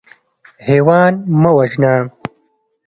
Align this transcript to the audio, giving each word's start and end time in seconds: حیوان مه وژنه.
حیوان 0.67 1.13
مه 1.41 1.51
وژنه. 1.57 1.93